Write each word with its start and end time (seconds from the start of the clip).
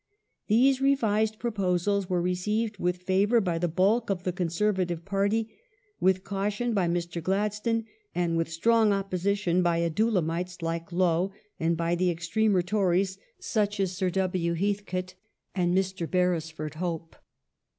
These 0.47 0.81
revised 0.81 1.37
proposals 1.37 2.09
were 2.09 2.23
received 2.23 2.79
with 2.79 3.03
favour 3.03 3.39
by 3.39 3.59
the 3.59 3.67
bulk 3.67 4.09
of 4.09 4.23
the 4.23 4.31
Conservative 4.33 5.05
party, 5.05 5.53
with 5.99 6.23
caution 6.23 6.73
by 6.73 6.87
Mr. 6.87 7.21
Gladstone, 7.21 7.85
and 8.15 8.35
with 8.35 8.51
strong 8.51 8.93
opposition 8.93 9.61
by 9.61 9.77
Adullamites 9.79 10.63
like 10.63 10.91
Lowe 10.91 11.31
and 11.59 11.77
by 11.77 11.93
the 11.93 12.09
extremer 12.09 12.63
Tories 12.63 13.19
such 13.37 13.79
as 13.79 13.95
Sir 13.95 14.09
W. 14.09 14.53
Heathcote 14.55 15.13
and 15.53 15.77
Mr. 15.77 16.09
Bei 16.09 16.35
esford 16.35 16.73
Hope. 16.77 17.15